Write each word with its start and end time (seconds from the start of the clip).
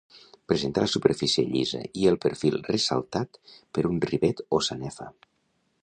Presenta 0.51 0.81
la 0.83 0.89
superfície 0.93 1.43
llisa 1.51 1.81
i 2.03 2.07
el 2.13 2.17
perfil 2.25 2.57
ressaltat 2.71 3.41
per 3.79 3.85
un 3.93 4.01
rivet 4.11 4.43
o 4.59 4.63
sanefa. 4.71 5.13